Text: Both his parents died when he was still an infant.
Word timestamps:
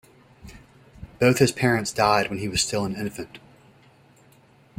Both 1.19 1.37
his 1.37 1.51
parents 1.51 1.93
died 1.93 2.31
when 2.31 2.39
he 2.39 2.47
was 2.47 2.59
still 2.63 2.85
an 2.85 2.95
infant. 2.95 3.37